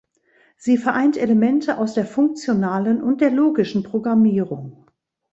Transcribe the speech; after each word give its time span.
Sie 0.57 0.77
vereint 0.79 1.15
Elemente 1.15 1.77
aus 1.77 1.93
der 1.93 2.07
funktionalen 2.07 3.03
und 3.03 3.21
der 3.21 3.29
logischen 3.29 3.83
Programmierung. 3.83 4.87